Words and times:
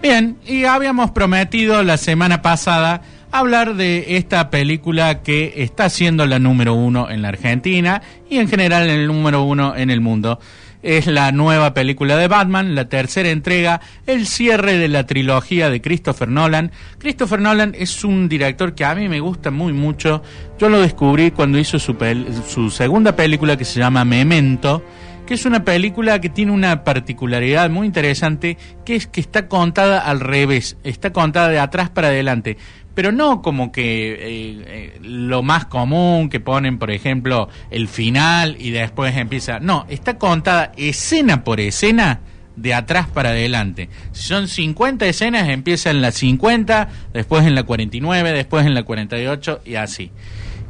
Bien, 0.00 0.36
y 0.46 0.64
habíamos 0.64 1.10
prometido 1.10 1.82
la 1.82 1.96
semana 1.96 2.40
pasada 2.40 3.02
hablar 3.32 3.74
de 3.74 4.16
esta 4.16 4.48
película 4.48 5.22
que 5.22 5.54
está 5.56 5.90
siendo 5.90 6.24
la 6.24 6.38
número 6.38 6.74
uno 6.74 7.10
en 7.10 7.20
la 7.20 7.28
Argentina 7.28 8.00
y 8.30 8.38
en 8.38 8.48
general 8.48 8.88
el 8.88 9.08
número 9.08 9.42
uno 9.42 9.74
en 9.74 9.90
el 9.90 10.00
mundo. 10.00 10.38
Es 10.84 11.08
la 11.08 11.32
nueva 11.32 11.74
película 11.74 12.16
de 12.16 12.28
Batman, 12.28 12.76
la 12.76 12.88
tercera 12.88 13.30
entrega, 13.30 13.80
el 14.06 14.28
cierre 14.28 14.78
de 14.78 14.86
la 14.86 15.04
trilogía 15.04 15.68
de 15.68 15.80
Christopher 15.80 16.28
Nolan. 16.28 16.70
Christopher 16.98 17.40
Nolan 17.40 17.74
es 17.76 18.04
un 18.04 18.28
director 18.28 18.76
que 18.76 18.84
a 18.84 18.94
mí 18.94 19.08
me 19.08 19.18
gusta 19.18 19.50
muy 19.50 19.72
mucho. 19.72 20.22
Yo 20.60 20.68
lo 20.68 20.80
descubrí 20.80 21.32
cuando 21.32 21.58
hizo 21.58 21.80
su, 21.80 21.96
su 22.46 22.70
segunda 22.70 23.16
película 23.16 23.56
que 23.56 23.64
se 23.64 23.80
llama 23.80 24.04
Memento 24.04 24.84
que 25.28 25.34
es 25.34 25.44
una 25.44 25.62
película 25.62 26.22
que 26.22 26.30
tiene 26.30 26.52
una 26.52 26.84
particularidad 26.84 27.68
muy 27.68 27.86
interesante, 27.86 28.56
que 28.86 28.96
es 28.96 29.06
que 29.06 29.20
está 29.20 29.46
contada 29.46 29.98
al 29.98 30.20
revés, 30.20 30.78
está 30.84 31.12
contada 31.12 31.50
de 31.50 31.58
atrás 31.58 31.90
para 31.90 32.08
adelante, 32.08 32.56
pero 32.94 33.12
no 33.12 33.42
como 33.42 33.70
que 33.70 34.12
eh, 34.12 34.18
eh, 34.66 34.98
lo 35.02 35.42
más 35.42 35.66
común 35.66 36.30
que 36.30 36.40
ponen, 36.40 36.78
por 36.78 36.90
ejemplo, 36.90 37.50
el 37.70 37.88
final 37.88 38.56
y 38.58 38.70
después 38.70 39.14
empieza, 39.18 39.60
no, 39.60 39.84
está 39.90 40.16
contada 40.16 40.72
escena 40.78 41.44
por 41.44 41.60
escena 41.60 42.20
de 42.56 42.72
atrás 42.72 43.06
para 43.06 43.28
adelante. 43.28 43.90
Si 44.12 44.22
son 44.22 44.48
50 44.48 45.04
escenas, 45.04 45.46
empieza 45.50 45.90
en 45.90 46.00
la 46.00 46.10
50, 46.10 46.88
después 47.12 47.46
en 47.46 47.54
la 47.54 47.64
49, 47.64 48.32
después 48.32 48.64
en 48.64 48.72
la 48.72 48.82
48 48.82 49.60
y 49.66 49.74
así. 49.74 50.10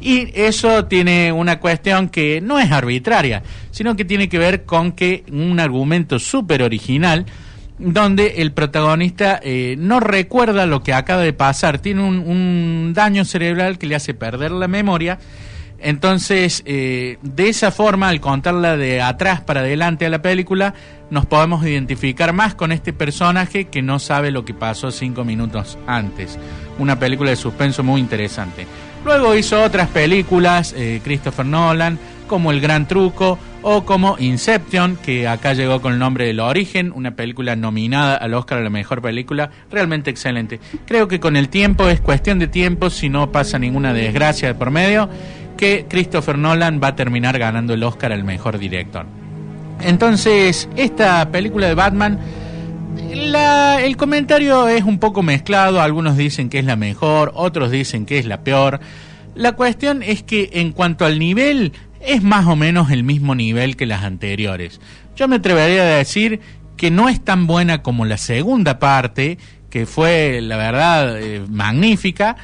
Y 0.01 0.30
eso 0.34 0.84
tiene 0.84 1.33
una 1.33 1.59
cuestión 1.59 2.09
que 2.09 2.41
no 2.41 2.59
es 2.59 2.70
arbitraria, 2.70 3.43
sino 3.70 3.97
que 3.97 4.05
tiene 4.05 4.29
que 4.29 4.39
ver 4.39 4.65
con 4.65 4.93
que 4.93 5.25
un 5.30 5.59
argumento 5.59 6.19
súper 6.19 6.62
original 6.62 7.27
donde 7.78 8.34
el 8.39 8.53
protagonista 8.53 9.41
eh, 9.42 9.77
no 9.78 10.00
recuerda 10.00 10.67
lo 10.67 10.83
que 10.83 10.92
acaba 10.92 11.23
de 11.23 11.33
pasar, 11.33 11.78
tiene 11.78 12.03
un, 12.03 12.92
daño 12.95 13.25
cerebral 13.25 13.78
que 13.78 13.86
le 13.86 13.95
hace 13.95 14.14
perder 14.14 14.50
la 14.50 14.69
memoria. 14.69 15.19
Entonces, 15.81 16.64
eh, 16.67 17.19
de 17.23 17.48
esa 17.48 17.70
forma, 17.70 18.08
al 18.08 18.20
contarla 18.20 18.77
de 18.77 19.01
atrás 19.01 19.42
para 19.42 19.61
adelante 19.61 20.06
a 20.06 20.11
la 20.11 20.20
película, 20.20 20.75
nos 21.11 21.27
podemos 21.27 21.64
identificar 21.64 22.33
más 22.33 22.56
con 22.56 22.73
este 22.73 22.92
personaje 22.92 23.67
que 23.67 23.80
no 23.80 24.01
sabe 24.01 24.33
lo 24.33 24.45
que 24.45 24.55
pasó 24.55 24.91
cinco 24.91 25.25
minutos 25.25 25.78
antes. 25.86 26.36
Una 26.80 26.98
película 26.98 27.30
de 27.30 27.36
suspenso 27.36 27.84
muy 27.84 28.01
interesante. 28.01 28.67
Luego 29.09 29.34
hizo 29.34 29.62
otras 29.62 29.89
películas, 29.89 30.75
eh, 30.77 31.01
Christopher 31.03 31.47
Nolan, 31.47 31.98
como 32.27 32.51
El 32.51 32.61
Gran 32.61 32.87
Truco 32.87 33.39
o 33.62 33.87
como 33.87 34.17
Inception, 34.19 34.97
que 34.97 35.27
acá 35.27 35.55
llegó 35.55 35.81
con 35.81 35.95
el 35.95 35.98
nombre 35.98 36.27
del 36.27 36.41
Origen, 36.41 36.92
una 36.95 37.12
película 37.12 37.56
nominada 37.56 38.17
al 38.17 38.34
Oscar 38.34 38.59
a 38.59 38.61
la 38.61 38.69
mejor 38.69 39.01
película, 39.01 39.51
realmente 39.70 40.11
excelente. 40.11 40.61
Creo 40.84 41.09
que 41.09 41.20
con 41.20 41.36
el 41.36 41.48
tiempo, 41.48 41.89
es 41.89 42.03
cuestión 42.03 42.39
de 42.39 42.48
tiempo, 42.48 42.91
si 42.91 43.09
no 43.09 43.33
pasa 43.33 43.59
ninguna 43.59 43.95
desgracia 43.95 44.48
de 44.48 44.55
por 44.55 44.70
medio, 44.70 45.09
que 45.56 45.86
Christopher 45.89 46.36
Nolan 46.36 46.79
va 46.79 46.89
a 46.89 46.95
terminar 46.95 47.39
ganando 47.39 47.73
el 47.73 47.83
Oscar 47.84 48.12
al 48.12 48.25
mejor 48.25 48.59
director. 48.59 49.06
Entonces, 49.81 50.69
esta 50.77 51.31
película 51.31 51.67
de 51.67 51.75
Batman 51.75 52.19
el 53.89 53.97
comentario 53.97 54.69
es 54.69 54.84
un 54.84 54.98
poco 54.98 55.22
mezclado, 55.22 55.81
algunos 55.81 56.19
dicen 56.19 56.50
que 56.50 56.58
es 56.58 56.67
la 56.67 56.77
mejor, 56.77 57.33
otros 57.34 57.70
dicen 57.70 58.05
que 58.05 58.19
es 58.19 58.27
la 58.27 58.45
peor. 58.45 58.80
La 59.34 59.53
cuestión 59.53 60.03
es 60.03 60.22
que 60.22 60.50
en 60.53 60.72
cuanto 60.72 61.06
al 61.06 61.19
nivel, 61.19 61.72
es 62.00 62.22
más 62.22 62.47
o 62.47 62.55
menos 62.55 62.91
el 62.91 63.03
mismo 63.03 63.34
nivel 63.34 63.77
que 63.77 63.86
las 63.86 64.05
anteriores. 64.05 64.78
Yo 65.17 65.27
me 65.27 65.36
atrevería 65.36 65.83
a 65.83 65.97
decir 65.97 66.41
que 66.77 66.91
no 66.91 67.08
es 67.08 67.25
tan 67.25 67.47
buena 67.47 67.83
como 67.83 68.05
la 68.05 68.19
segunda 68.19 68.78
parte, 68.78 69.39
que 69.70 69.86
fue, 69.86 70.41
la 70.42 70.58
verdad, 70.58 71.18
eh, 71.18 71.42
magnífica, 71.48 72.36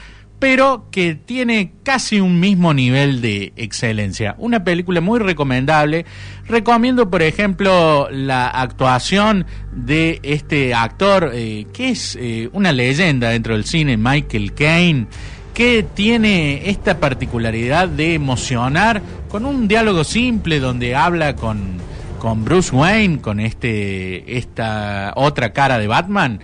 pero 0.44 0.88
que 0.90 1.14
tiene 1.14 1.72
casi 1.84 2.20
un 2.20 2.38
mismo 2.38 2.74
nivel 2.74 3.22
de 3.22 3.54
excelencia. 3.56 4.34
Una 4.36 4.62
película 4.62 5.00
muy 5.00 5.18
recomendable. 5.18 6.04
Recomiendo, 6.46 7.08
por 7.08 7.22
ejemplo, 7.22 8.10
la 8.10 8.48
actuación 8.48 9.46
de 9.72 10.20
este 10.22 10.74
actor, 10.74 11.30
eh, 11.32 11.66
que 11.72 11.88
es 11.88 12.18
eh, 12.20 12.50
una 12.52 12.72
leyenda 12.72 13.30
dentro 13.30 13.54
del 13.54 13.64
cine, 13.64 13.96
Michael 13.96 14.52
Caine 14.52 15.06
que 15.54 15.82
tiene 15.82 16.68
esta 16.68 17.00
particularidad 17.00 17.88
de 17.88 18.12
emocionar 18.12 19.00
con 19.30 19.46
un 19.46 19.66
diálogo 19.66 20.04
simple 20.04 20.60
donde 20.60 20.94
habla 20.94 21.36
con, 21.36 21.78
con 22.18 22.44
Bruce 22.44 22.76
Wayne, 22.76 23.22
con 23.22 23.40
este, 23.40 24.36
esta 24.36 25.14
otra 25.16 25.54
cara 25.54 25.78
de 25.78 25.86
Batman, 25.86 26.40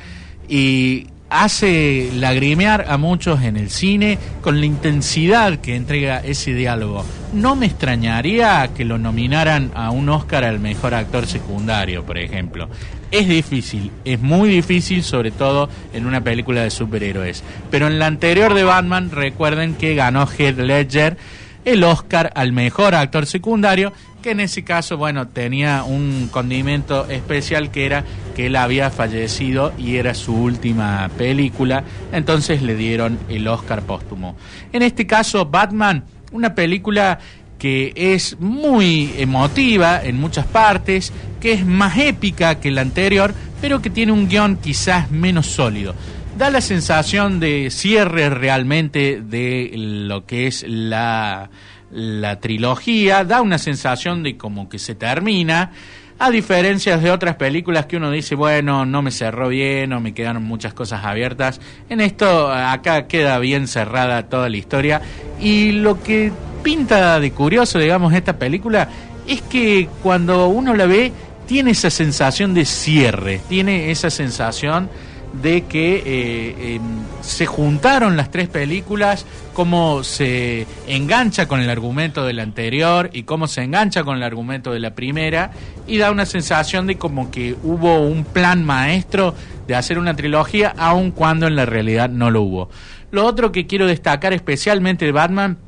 y 0.49 1.09
hace 1.30 2.10
lagrimear 2.14 2.86
a 2.88 2.98
muchos 2.98 3.42
en 3.42 3.56
el 3.56 3.70
cine 3.70 4.18
con 4.42 4.60
la 4.60 4.66
intensidad 4.66 5.58
que 5.60 5.76
entrega 5.76 6.18
ese 6.18 6.52
diálogo. 6.52 7.04
No 7.32 7.54
me 7.56 7.66
extrañaría 7.66 8.68
que 8.76 8.84
lo 8.84 8.98
nominaran 8.98 9.70
a 9.74 9.90
un 9.90 10.08
Oscar 10.08 10.44
al 10.44 10.58
mejor 10.58 10.94
actor 10.94 11.26
secundario, 11.26 12.04
por 12.04 12.19
ejemplo. 12.19 12.69
Es 13.12 13.28
difícil, 13.28 13.90
es 14.04 14.20
muy 14.20 14.48
difícil, 14.48 15.02
sobre 15.02 15.30
todo 15.30 15.69
en 15.92 16.06
una 16.06 16.20
película 16.22 16.62
de 16.62 16.70
superhéroes. 16.70 17.42
Pero 17.70 17.86
en 17.86 17.98
la 17.98 18.06
anterior 18.06 18.54
de 18.54 18.64
Batman, 18.64 19.10
recuerden 19.10 19.74
que 19.74 19.94
ganó 19.94 20.26
Heath 20.26 20.58
Ledger 20.58 21.16
el 21.64 21.84
Oscar 21.84 22.32
al 22.34 22.52
mejor 22.52 22.94
actor 22.94 23.26
secundario 23.26 23.92
que 24.20 24.31
en 24.31 24.41
ese 24.41 24.64
caso, 24.64 24.97
bueno, 24.97 25.28
tenía 25.28 25.84
un 25.84 26.28
condimento 26.31 27.08
especial 27.08 27.70
que 27.70 27.86
era 27.86 28.04
que 28.34 28.47
él 28.47 28.56
había 28.56 28.91
fallecido 28.91 29.72
y 29.78 29.97
era 29.97 30.14
su 30.14 30.34
última 30.34 31.10
película, 31.16 31.84
entonces 32.12 32.62
le 32.62 32.75
dieron 32.75 33.19
el 33.28 33.47
Oscar 33.48 33.82
póstumo. 33.82 34.36
En 34.72 34.82
este 34.82 35.06
caso, 35.06 35.47
Batman, 35.47 36.04
una 36.32 36.54
película 36.54 37.19
que 37.58 37.92
es 37.94 38.41
muy 38.41 39.12
emotiva 39.19 40.03
en 40.03 40.19
muchas 40.19 40.47
partes, 40.47 41.12
que 41.41 41.52
es 41.52 41.66
más 41.66 41.98
épica 41.98 42.58
que 42.58 42.70
la 42.70 42.81
anterior, 42.81 43.34
pero 43.60 43.82
que 43.82 43.91
tiene 43.91 44.12
un 44.12 44.28
guion 44.28 44.56
quizás 44.56 45.10
menos 45.10 45.47
sólido. 45.47 45.94
Da 46.38 46.48
la 46.48 46.62
sensación 46.62 47.38
de 47.38 47.70
cierre 47.70 48.31
realmente 48.31 49.20
de 49.20 49.72
lo 49.75 50.25
que 50.25 50.47
es 50.47 50.64
la 50.66 51.50
la 51.90 52.40
trilogía, 52.40 53.24
da 53.24 53.42
una 53.42 53.58
sensación 53.58 54.22
de 54.22 54.36
como 54.36 54.68
que 54.68 54.78
se 54.78 54.94
termina, 54.94 55.72
a 56.18 56.30
diferencia 56.30 56.98
de 56.98 57.10
otras 57.10 57.36
películas 57.36 57.86
que 57.86 57.96
uno 57.96 58.10
dice, 58.10 58.34
bueno, 58.34 58.84
no 58.84 59.00
me 59.00 59.10
cerró 59.10 59.48
bien 59.48 59.92
o 59.94 60.00
me 60.00 60.12
quedaron 60.12 60.44
muchas 60.44 60.74
cosas 60.74 61.04
abiertas. 61.04 61.60
En 61.88 62.00
esto 62.00 62.52
acá 62.52 63.06
queda 63.06 63.38
bien 63.38 63.66
cerrada 63.66 64.28
toda 64.28 64.50
la 64.50 64.56
historia 64.58 65.00
y 65.40 65.72
lo 65.72 66.02
que 66.02 66.30
pinta 66.62 67.18
de 67.20 67.30
curioso, 67.32 67.78
digamos, 67.78 68.12
esta 68.12 68.38
película 68.38 68.88
es 69.26 69.40
que 69.40 69.88
cuando 70.02 70.48
uno 70.48 70.74
la 70.74 70.84
ve 70.84 71.10
tiene 71.46 71.70
esa 71.70 71.88
sensación 71.88 72.52
de 72.52 72.66
cierre, 72.66 73.40
tiene 73.48 73.90
esa 73.90 74.10
sensación 74.10 74.90
de 75.32 75.62
que 75.62 76.02
eh, 76.04 76.80
se 77.20 77.46
juntaron 77.46 78.16
las 78.16 78.30
tres 78.30 78.48
películas, 78.48 79.26
cómo 79.52 80.02
se 80.02 80.66
engancha 80.86 81.46
con 81.46 81.60
el 81.60 81.70
argumento 81.70 82.24
de 82.24 82.32
la 82.32 82.42
anterior 82.42 83.10
y 83.12 83.22
cómo 83.22 83.46
se 83.46 83.62
engancha 83.62 84.02
con 84.02 84.16
el 84.16 84.22
argumento 84.22 84.72
de 84.72 84.80
la 84.80 84.94
primera, 84.94 85.52
y 85.86 85.98
da 85.98 86.10
una 86.10 86.26
sensación 86.26 86.86
de 86.86 86.96
como 86.96 87.30
que 87.30 87.56
hubo 87.62 88.00
un 88.00 88.24
plan 88.24 88.64
maestro 88.64 89.34
de 89.66 89.76
hacer 89.76 89.98
una 89.98 90.16
trilogía, 90.16 90.74
aun 90.76 91.10
cuando 91.12 91.46
en 91.46 91.56
la 91.56 91.66
realidad 91.66 92.10
no 92.10 92.30
lo 92.30 92.42
hubo. 92.42 92.70
Lo 93.10 93.24
otro 93.26 93.52
que 93.52 93.66
quiero 93.66 93.86
destacar 93.86 94.32
especialmente 94.32 95.04
de 95.04 95.12
Batman 95.12 95.58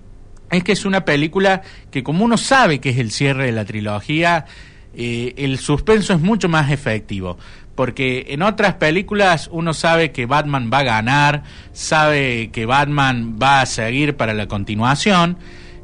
es 0.51 0.65
que 0.65 0.73
es 0.73 0.85
una 0.85 1.05
película 1.05 1.63
que 1.91 2.03
como 2.03 2.25
uno 2.25 2.37
sabe 2.37 2.79
que 2.79 2.91
es 2.91 2.99
el 2.99 3.11
cierre 3.11 3.47
de 3.47 3.53
la 3.53 3.65
trilogía, 3.65 4.45
eh, 4.95 5.33
el 5.39 5.59
suspenso 5.59 6.13
es 6.13 6.21
mucho 6.21 6.49
más 6.49 6.71
efectivo 6.71 7.39
porque 7.75 8.27
en 8.29 8.43
otras 8.43 8.75
películas 8.75 9.49
uno 9.53 9.75
sabe 9.75 10.13
que 10.13 10.27
Batman 10.27 10.71
va 10.73 10.79
a 10.79 10.85
ganar, 10.85 11.43
sabe 11.73 12.51
que 12.51 12.67
Batman 12.67 13.39
va 13.43 13.63
a 13.63 13.67
seguir 13.67 14.17
para 14.17 14.35
la 14.35 14.47
continuación. 14.47 15.39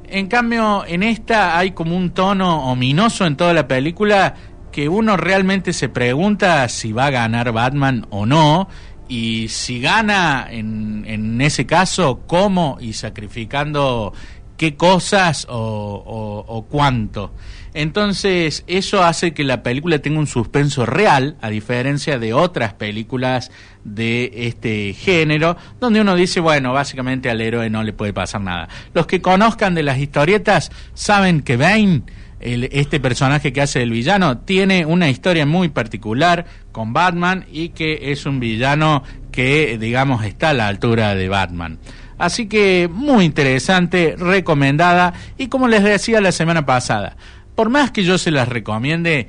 En 0.09 0.27
cambio, 0.27 0.85
en 0.87 1.03
esta 1.03 1.59
hay 1.59 1.73
como 1.73 1.97
un 1.97 2.11
tono 2.11 2.71
ominoso 2.71 3.27
en 3.27 3.37
toda 3.37 3.53
la 3.53 3.69
película 3.69 4.35
que 4.73 4.89
uno 4.89 5.17
realmente 5.17 5.73
se 5.73 5.89
pregunta 5.89 6.69
si 6.69 6.93
va 6.93 7.07
a 7.07 7.11
ganar 7.11 7.53
Batman 7.53 8.07
o 8.11 8.27
no, 8.27 8.69
y 9.09 9.49
si 9.49 9.81
gana 9.81 10.47
en, 10.51 11.05
en 11.07 11.41
ese 11.41 11.67
caso, 11.67 12.21
cómo 12.27 12.77
y 12.79 12.93
sacrificando 12.93 14.13
qué 14.59 14.77
cosas 14.77 15.47
o, 15.49 16.45
o 16.47 16.63
cuánto. 16.69 17.33
Entonces, 17.81 18.65
eso 18.67 19.05
hace 19.05 19.33
que 19.33 19.45
la 19.45 19.63
película 19.63 20.01
tenga 20.01 20.19
un 20.19 20.27
suspenso 20.27 20.85
real, 20.85 21.37
a 21.41 21.49
diferencia 21.49 22.19
de 22.19 22.33
otras 22.33 22.75
películas 22.75 23.53
de 23.85 24.33
este 24.35 24.95
género, 24.95 25.57
donde 25.79 26.01
uno 26.01 26.17
dice, 26.17 26.41
bueno, 26.41 26.73
básicamente 26.73 27.31
al 27.31 27.41
héroe 27.41 27.71
no 27.71 27.85
le 27.85 27.93
puede 27.93 28.13
pasar 28.13 28.41
nada. 28.41 28.69
Los 28.95 29.07
que 29.07 29.23
conozcan 29.23 29.77
de 29.77 29.85
las 29.85 29.99
historietas 29.99 30.73
saben 30.95 31.43
que 31.43 31.57
Bane 31.57 32.03
este 32.41 32.99
personaje 32.99 33.53
que 33.53 33.61
hace 33.61 33.81
el 33.83 33.91
villano 33.91 34.39
tiene 34.39 34.85
una 34.85 35.09
historia 35.09 35.47
muy 35.47 35.69
particular 35.69 36.47
con 36.73 36.93
Batman 36.93 37.47
y 37.53 37.69
que 37.69 38.11
es 38.11 38.27
un 38.27 38.41
villano 38.41 39.05
que, 39.31 39.79
digamos, 39.79 40.25
está 40.25 40.51
a 40.51 40.55
la 40.55 40.67
altura 40.67 41.15
de 41.15 41.29
Batman. 41.29 41.79
Así 42.19 42.49
que 42.49 42.91
muy 42.93 43.25
interesante, 43.25 44.17
recomendada 44.19 45.15
y 45.37 45.47
como 45.47 45.69
les 45.69 45.85
decía 45.85 46.21
la 46.21 46.33
semana 46.33 46.67
pasada, 46.67 47.17
por 47.59 47.71
más 47.71 47.91
que 47.91 48.05
yo 48.05 48.19
se 48.19 48.31
las 48.31 48.47
recomiende, 48.47 49.27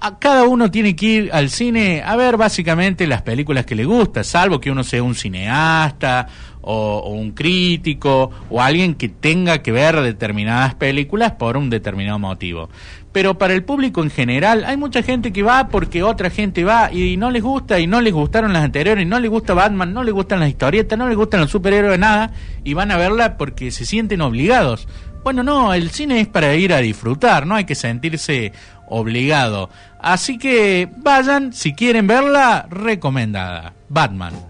a 0.00 0.18
cada 0.18 0.42
uno 0.42 0.72
tiene 0.72 0.96
que 0.96 1.06
ir 1.06 1.30
al 1.32 1.50
cine 1.50 2.02
a 2.04 2.16
ver 2.16 2.36
básicamente 2.36 3.06
las 3.06 3.22
películas 3.22 3.64
que 3.64 3.76
le 3.76 3.84
gusta, 3.84 4.24
salvo 4.24 4.60
que 4.60 4.72
uno 4.72 4.82
sea 4.82 5.04
un 5.04 5.14
cineasta 5.14 6.26
o, 6.62 7.10
un 7.10 7.30
crítico 7.30 8.32
o 8.50 8.60
alguien 8.60 8.96
que 8.96 9.08
tenga 9.08 9.62
que 9.62 9.70
ver 9.70 10.00
determinadas 10.00 10.74
películas 10.74 11.30
por 11.32 11.56
un 11.56 11.70
determinado 11.70 12.18
motivo. 12.18 12.70
Pero 13.12 13.38
para 13.38 13.54
el 13.54 13.62
público 13.62 14.02
en 14.02 14.10
general 14.10 14.64
hay 14.64 14.76
mucha 14.76 15.04
gente 15.04 15.32
que 15.32 15.44
va 15.44 15.68
porque 15.68 16.02
otra 16.02 16.28
gente 16.28 16.64
va 16.64 16.92
y 16.92 17.16
no 17.16 17.30
les 17.30 17.42
gusta 17.44 17.78
y 17.78 17.86
no 17.86 18.00
les 18.00 18.12
gustaron 18.12 18.52
las 18.52 18.64
anteriores, 18.64 19.06
no 19.06 19.20
les 19.20 19.30
gusta 19.30 19.54
Batman, 19.54 19.94
no 19.94 20.02
les 20.02 20.12
gustan 20.12 20.40
las 20.40 20.48
historietas, 20.48 20.98
no 20.98 21.06
les 21.06 21.16
gustan 21.16 21.38
los 21.38 21.52
superhéroes, 21.52 22.00
nada, 22.00 22.32
y 22.64 22.74
van 22.74 22.90
a 22.90 22.96
verla 22.96 23.36
porque 23.36 23.70
se 23.70 23.86
sienten 23.86 24.22
obligados. 24.22 24.88
Bueno, 25.22 25.42
no, 25.42 25.74
el 25.74 25.90
cine 25.90 26.20
es 26.20 26.28
para 26.28 26.54
ir 26.54 26.72
a 26.72 26.78
disfrutar, 26.78 27.46
no 27.46 27.54
hay 27.54 27.64
que 27.64 27.74
sentirse 27.74 28.52
obligado. 28.88 29.68
Así 29.98 30.38
que 30.38 30.88
vayan, 30.96 31.52
si 31.52 31.74
quieren 31.74 32.06
verla, 32.06 32.66
recomendada. 32.70 33.74
Batman. 33.88 34.49